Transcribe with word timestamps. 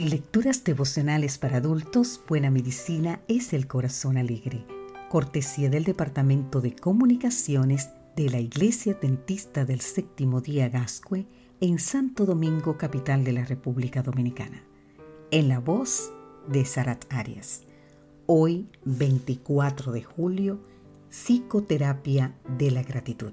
Lecturas 0.00 0.64
devocionales 0.64 1.36
para 1.36 1.58
adultos, 1.58 2.22
Buena 2.26 2.50
Medicina 2.50 3.20
es 3.28 3.52
el 3.52 3.66
Corazón 3.66 4.16
Alegre. 4.16 4.64
Cortesía 5.10 5.68
del 5.68 5.84
Departamento 5.84 6.62
de 6.62 6.74
Comunicaciones 6.74 7.90
de 8.16 8.30
la 8.30 8.40
Iglesia 8.40 8.94
Dentista 8.94 9.66
del 9.66 9.82
Séptimo 9.82 10.40
Día 10.40 10.70
Gascue 10.70 11.26
en 11.60 11.78
Santo 11.78 12.24
Domingo, 12.24 12.78
capital 12.78 13.24
de 13.24 13.32
la 13.32 13.44
República 13.44 14.02
Dominicana. 14.02 14.64
En 15.30 15.48
la 15.48 15.60
voz 15.60 16.10
de 16.48 16.64
Sarat 16.64 17.04
Arias. 17.10 17.64
Hoy, 18.24 18.70
24 18.86 19.92
de 19.92 20.02
julio, 20.02 20.60
Psicoterapia 21.10 22.34
de 22.56 22.70
la 22.70 22.82
Gratitud. 22.82 23.32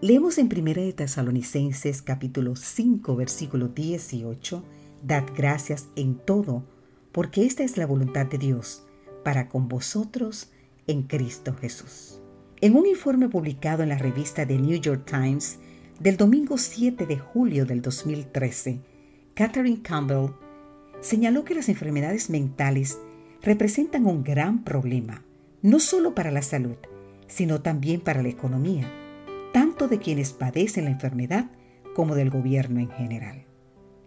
Leemos 0.00 0.38
en 0.38 0.46
1 0.56 0.64
de 0.82 0.92
Tesalonicenses 0.92 2.00
capítulo 2.00 2.54
5 2.54 3.16
versículo 3.16 3.66
18 3.66 4.62
Dad 5.06 5.26
gracias 5.36 5.86
en 5.94 6.16
todo, 6.16 6.64
porque 7.12 7.46
esta 7.46 7.62
es 7.62 7.76
la 7.76 7.86
voluntad 7.86 8.26
de 8.26 8.38
Dios 8.38 8.84
para 9.22 9.48
con 9.48 9.68
vosotros 9.68 10.50
en 10.88 11.04
Cristo 11.04 11.54
Jesús. 11.54 12.20
En 12.60 12.74
un 12.74 12.86
informe 12.86 13.28
publicado 13.28 13.84
en 13.84 13.90
la 13.90 13.98
revista 13.98 14.44
The 14.44 14.58
New 14.58 14.80
York 14.80 15.04
Times 15.08 15.60
del 16.00 16.16
domingo 16.16 16.58
7 16.58 17.06
de 17.06 17.18
julio 17.18 17.66
del 17.66 17.82
2013, 17.82 18.80
Catherine 19.34 19.80
Campbell 19.80 20.32
señaló 21.00 21.44
que 21.44 21.54
las 21.54 21.68
enfermedades 21.68 22.28
mentales 22.28 22.98
representan 23.42 24.06
un 24.06 24.24
gran 24.24 24.64
problema, 24.64 25.22
no 25.62 25.78
solo 25.78 26.16
para 26.16 26.32
la 26.32 26.42
salud, 26.42 26.78
sino 27.28 27.62
también 27.62 28.00
para 28.00 28.22
la 28.22 28.28
economía, 28.28 28.90
tanto 29.52 29.86
de 29.86 30.00
quienes 30.00 30.32
padecen 30.32 30.86
la 30.86 30.90
enfermedad 30.90 31.48
como 31.94 32.16
del 32.16 32.30
gobierno 32.30 32.80
en 32.80 32.90
general. 32.90 33.46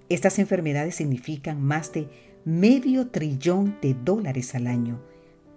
Estas 0.10 0.40
enfermedades 0.40 0.96
significan 0.96 1.62
más 1.62 1.94
de 1.94 2.10
medio 2.44 3.08
trillón 3.08 3.78
de 3.82 3.94
dólares 3.94 4.56
al 4.56 4.66
año 4.66 5.00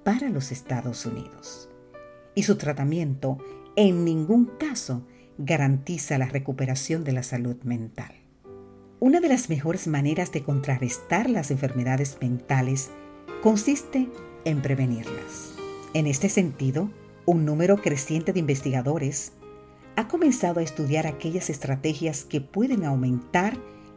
para 0.04 0.28
los 0.28 0.52
Estados 0.52 1.06
Unidos. 1.06 1.70
Y 2.34 2.42
su 2.42 2.56
tratamiento 2.56 3.38
en 3.76 4.04
ningún 4.04 4.44
caso 4.58 5.06
garantiza 5.38 6.18
la 6.18 6.26
recuperación 6.26 7.04
de 7.04 7.12
la 7.12 7.22
salud 7.22 7.56
mental. 7.62 8.12
Una 9.00 9.20
de 9.20 9.28
las 9.28 9.48
mejores 9.48 9.86
maneras 9.88 10.30
de 10.32 10.42
contrarrestar 10.42 11.30
las 11.30 11.50
enfermedades 11.50 12.18
mentales 12.20 12.90
consiste 13.42 14.08
en 14.44 14.60
prevenirlas. 14.60 15.54
En 15.94 16.06
este 16.06 16.28
sentido, 16.28 16.90
un 17.24 17.44
número 17.44 17.78
creciente 17.78 18.32
de 18.32 18.40
investigadores 18.40 19.32
ha 19.96 20.08
comenzado 20.08 20.60
a 20.60 20.62
estudiar 20.62 21.06
aquellas 21.06 21.50
estrategias 21.50 22.24
que 22.24 22.40
pueden 22.40 22.84
aumentar 22.84 23.56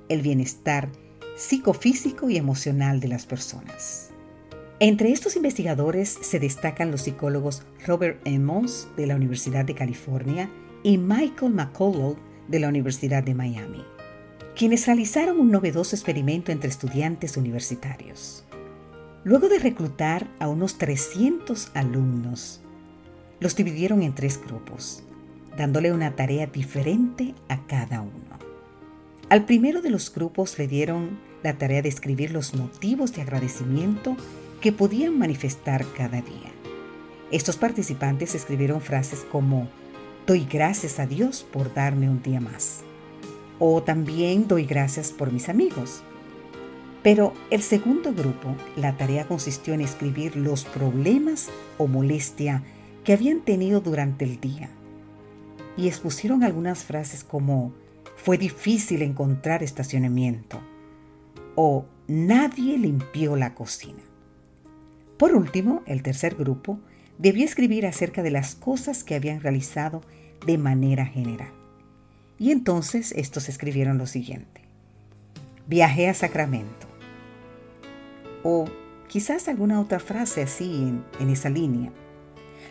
el 0.10 0.22
bienestar 0.22 0.90
psicofísico 1.36 2.30
y 2.30 2.38
emocional 2.38 3.00
de 3.00 3.10
las 3.10 3.26
personas. 3.26 4.12
Entre 4.80 5.12
estos 5.12 5.36
investigadores 5.36 6.18
se 6.22 6.40
destacan 6.40 6.92
los 6.92 7.02
psicólogos 7.02 7.64
Robert 7.86 8.20
Emmons 8.26 8.88
de 8.98 9.08
la 9.08 9.16
Universidad 9.16 9.66
de 9.66 9.76
California 9.76 10.50
y 10.84 10.98
Michael 10.98 11.54
McCullough 11.54 12.18
de 12.48 12.60
la 12.60 12.70
Universidad 12.70 13.24
de 13.24 13.34
Miami, 13.34 13.84
quienes 14.56 14.86
realizaron 14.86 15.40
un 15.40 15.52
novedoso 15.52 15.96
experimento 15.96 16.52
entre 16.52 16.70
estudiantes 16.70 17.38
universitarios. 17.38 18.46
Luego 19.24 19.50
de 19.50 19.60
reclutar 19.60 20.28
a 20.40 20.48
unos 20.48 20.78
300 20.78 21.72
alumnos, 21.74 22.62
los 23.40 23.56
dividieron 23.56 24.04
en 24.04 24.14
tres 24.14 24.40
grupos, 24.40 25.04
dándole 25.58 25.92
una 25.92 26.16
tarea 26.16 26.48
diferente 26.48 27.34
a 27.50 27.66
cada 27.66 28.02
uno. 28.02 28.25
Al 29.28 29.46
primero 29.46 29.82
de 29.82 29.90
los 29.90 30.14
grupos 30.14 30.60
le 30.60 30.68
dieron 30.68 31.20
la 31.42 31.58
tarea 31.58 31.82
de 31.82 31.90
escribir 31.90 32.32
los 32.32 32.54
motivos 32.54 33.14
de 33.14 33.24
agradecimiento 33.24 34.16
que 34.62 34.72
podían 34.72 35.18
manifestar 35.18 35.84
cada 35.98 36.22
día. 36.22 36.52
Estos 37.32 37.58
participantes 37.58 38.36
escribieron 38.36 38.82
frases 38.82 39.26
como 39.32 39.68
Doy 40.28 40.46
gracias 40.46 41.00
a 41.00 41.08
Dios 41.08 41.44
por 41.52 41.74
darme 41.74 42.08
un 42.08 42.22
día 42.22 42.40
más. 42.40 42.82
O 43.58 43.82
también 43.82 44.48
doy 44.48 44.66
gracias 44.66 45.12
por 45.12 45.32
mis 45.32 45.50
amigos. 45.50 46.04
Pero 47.02 47.34
el 47.50 47.64
segundo 47.64 48.14
grupo, 48.14 48.56
la 48.76 48.96
tarea 48.96 49.28
consistió 49.28 49.74
en 49.74 49.82
escribir 49.82 50.36
los 50.36 50.66
problemas 50.66 51.50
o 51.80 51.88
molestia 51.88 52.64
que 53.04 53.14
habían 53.14 53.42
tenido 53.42 53.82
durante 53.82 54.24
el 54.26 54.40
día. 54.40 54.70
Y 55.78 55.88
expusieron 55.88 56.44
algunas 56.44 56.84
frases 56.84 57.24
como 57.24 57.74
fue 58.16 58.38
difícil 58.38 59.02
encontrar 59.02 59.64
estacionamiento 59.64 60.62
o 61.56 61.86
nadie 62.08 62.78
limpió 62.78 63.36
la 63.36 63.54
cocina. 63.54 64.02
Por 65.18 65.34
último, 65.34 65.84
el 65.86 66.04
tercer 66.04 66.36
grupo 66.36 66.80
debió 67.18 67.46
escribir 67.46 67.86
acerca 67.86 68.22
de 68.22 68.32
las 68.32 68.56
cosas 68.56 69.04
que 69.04 69.16
habían 69.16 69.42
realizado 69.42 70.02
de 70.46 70.58
manera 70.58 71.06
general. 71.06 71.52
Y 72.38 72.52
entonces 72.52 73.14
estos 73.14 73.48
escribieron 73.48 73.98
lo 73.98 74.08
siguiente. 74.08 74.62
Viajé 75.68 76.10
a 76.10 76.14
Sacramento. 76.14 76.88
O 78.44 78.66
quizás 79.08 79.48
alguna 79.48 79.80
otra 79.80 80.00
frase 80.00 80.42
así 80.44 80.76
en, 80.76 81.06
en 81.20 81.30
esa 81.30 81.50
línea. 81.50 81.92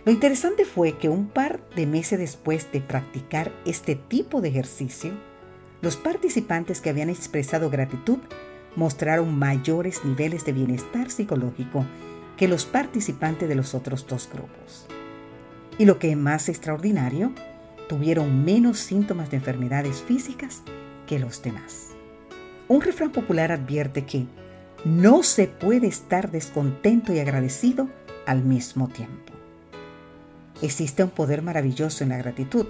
Lo 0.05 0.13
interesante 0.13 0.67
fue 0.67 0.99
que 0.99 1.09
un 1.09 1.29
par 1.29 1.67
de 1.71 1.87
meses 1.87 2.19
después 2.19 2.71
de 2.73 2.83
practicar 2.83 3.51
este 3.65 3.95
tipo 3.95 4.43
de 4.43 4.51
ejercicio, 4.51 5.13
los 5.85 5.97
participantes 5.97 6.81
que 6.81 6.89
habían 6.89 7.11
expresado 7.11 7.69
gratitud 7.69 8.19
mostraron 8.75 9.39
mayores 9.39 10.03
niveles 10.05 10.47
de 10.47 10.53
bienestar 10.53 11.11
psicológico 11.11 11.85
que 12.39 12.49
los 12.49 12.65
participantes 12.65 13.49
de 13.49 13.55
los 13.55 13.75
otros 13.75 14.07
dos 14.07 14.29
grupos. 14.33 14.87
Y 15.79 15.85
lo 15.85 15.99
que 15.99 16.11
es 16.11 16.17
más 16.17 16.49
extraordinario, 16.49 17.33
tuvieron 17.87 18.45
menos 18.45 18.79
síntomas 18.79 19.31
de 19.31 19.37
enfermedades 19.37 20.03
físicas 20.03 20.63
que 21.07 21.19
los 21.19 21.43
demás. 21.43 21.91
Un 22.67 22.81
refrán 22.81 23.13
popular 23.13 23.53
advierte 23.53 24.07
que 24.07 24.27
no 24.87 25.23
se 25.23 25.49
puede 25.49 25.87
estar 25.87 26.31
descontento 26.31 27.13
y 27.13 27.19
agradecido 27.19 27.91
al 28.27 28.43
mismo 28.43 28.89
tiempo. 28.89 29.35
Existe 30.63 31.05
un 31.05 31.11
poder 31.11 31.43
maravilloso 31.43 32.05
en 32.05 32.11
la 32.11 32.17
gratitud. 32.17 32.67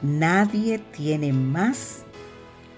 Nadie 0.00 0.78
tiene 0.78 1.32
más 1.34 2.06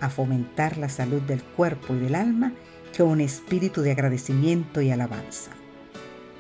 a 0.01 0.11
fomentar 0.11 0.79
la 0.79 0.89
salud 0.89 1.21
del 1.23 1.43
cuerpo 1.43 1.95
y 1.95 1.99
del 1.99 2.15
alma 2.15 2.53
que 2.93 3.03
un 3.03 3.21
espíritu 3.21 3.83
de 3.83 3.93
agradecimiento 3.93 4.81
y 4.81 4.91
alabanza. 4.91 5.53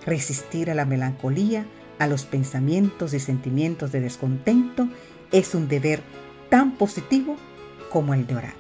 Resistir 0.06 0.71
a 0.71 0.75
la 0.75 0.84
melancolía, 0.84 1.66
a 1.98 2.06
los 2.06 2.25
pensamientos 2.25 3.15
y 3.15 3.21
sentimientos 3.21 3.93
de 3.93 4.00
descontento 4.00 4.88
es 5.32 5.54
un 5.54 5.69
deber 5.69 6.03
tan 6.48 6.72
positivo 6.72 7.37
como 7.91 8.15
el 8.15 8.26
de 8.26 8.37
orar. 8.37 8.54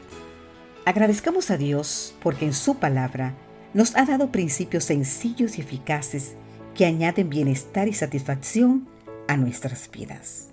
Agradezcamos 0.84 1.50
a 1.50 1.56
Dios 1.56 2.14
porque 2.22 2.44
en 2.44 2.52
su 2.52 2.78
palabra 2.78 3.34
nos 3.74 3.96
ha 3.96 4.04
dado 4.04 4.32
principios 4.32 4.84
sencillos 4.84 5.58
y 5.58 5.62
eficaces 5.62 6.34
que 6.74 6.86
añaden 6.86 7.28
bienestar 7.28 7.88
y 7.88 7.92
satisfacción 7.92 8.88
a 9.28 9.36
nuestras 9.36 9.90
vidas. 9.90 10.48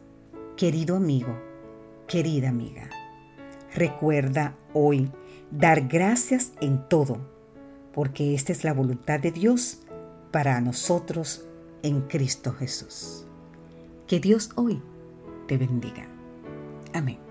Querido 0.56 0.96
amigo, 0.96 1.40
querida 2.08 2.50
amiga, 2.50 2.90
Recuerda 3.74 4.56
hoy 4.74 5.12
dar 5.52 5.88
gracias 5.88 6.54
en 6.62 6.88
todo, 6.88 7.20
porque 7.94 8.34
esta 8.34 8.52
es 8.52 8.64
la 8.64 8.74
voluntad 8.74 9.20
de 9.20 9.32
Dios 9.32 9.82
para 10.32 10.60
nosotros 10.62 11.46
en 11.84 12.02
Cristo 12.02 12.54
Jesús. 12.54 13.26
Que 14.08 14.20
Dios 14.20 14.52
hoy 14.56 14.82
te 15.48 15.58
bendiga. 15.58 16.08
Amén. 16.94 17.27